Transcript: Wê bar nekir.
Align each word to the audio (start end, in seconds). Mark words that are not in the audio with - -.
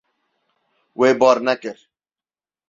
Wê 0.99 1.09
bar 1.19 1.37
nekir. 1.47 1.77